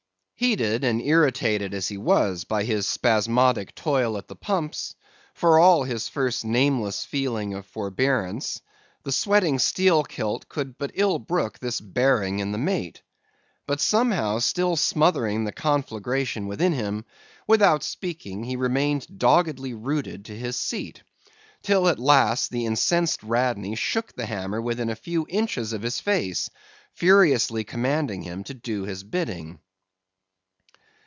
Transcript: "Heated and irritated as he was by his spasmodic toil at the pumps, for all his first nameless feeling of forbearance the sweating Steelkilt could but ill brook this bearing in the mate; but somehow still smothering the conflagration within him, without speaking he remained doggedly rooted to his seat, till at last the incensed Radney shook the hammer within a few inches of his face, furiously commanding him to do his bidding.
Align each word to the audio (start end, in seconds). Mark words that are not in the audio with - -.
"Heated 0.41 0.83
and 0.83 0.99
irritated 1.03 1.75
as 1.75 1.87
he 1.87 1.99
was 1.99 2.45
by 2.45 2.63
his 2.63 2.87
spasmodic 2.87 3.75
toil 3.75 4.17
at 4.17 4.27
the 4.27 4.35
pumps, 4.35 4.95
for 5.35 5.59
all 5.59 5.83
his 5.83 6.07
first 6.09 6.43
nameless 6.43 7.05
feeling 7.05 7.53
of 7.53 7.63
forbearance 7.67 8.59
the 9.03 9.11
sweating 9.11 9.59
Steelkilt 9.59 10.49
could 10.49 10.79
but 10.79 10.93
ill 10.95 11.19
brook 11.19 11.59
this 11.59 11.79
bearing 11.79 12.39
in 12.39 12.53
the 12.53 12.57
mate; 12.57 13.03
but 13.67 13.79
somehow 13.79 14.39
still 14.39 14.75
smothering 14.75 15.43
the 15.43 15.51
conflagration 15.51 16.47
within 16.47 16.73
him, 16.73 17.05
without 17.45 17.83
speaking 17.83 18.43
he 18.45 18.55
remained 18.55 19.19
doggedly 19.19 19.75
rooted 19.75 20.25
to 20.25 20.35
his 20.35 20.55
seat, 20.55 21.03
till 21.61 21.87
at 21.87 21.99
last 21.99 22.49
the 22.49 22.65
incensed 22.65 23.21
Radney 23.21 23.75
shook 23.75 24.11
the 24.13 24.25
hammer 24.25 24.59
within 24.59 24.89
a 24.89 24.95
few 24.95 25.27
inches 25.29 25.71
of 25.71 25.83
his 25.83 25.99
face, 25.99 26.49
furiously 26.95 27.63
commanding 27.63 28.23
him 28.23 28.43
to 28.45 28.55
do 28.55 28.85
his 28.85 29.03
bidding. 29.03 29.59